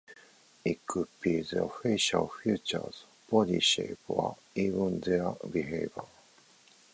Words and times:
It 0.65 0.83
could 0.87 1.09
be 1.21 1.41
their 1.41 1.69
facial 1.69 2.29
features, 2.29 3.03
body 3.29 3.59
shape, 3.59 3.99
or 4.07 4.35
even 4.55 4.99
their 5.01 5.29
behavior. 5.51 6.05